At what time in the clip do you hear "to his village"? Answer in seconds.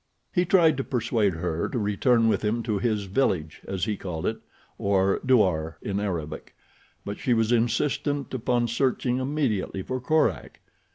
2.63-3.61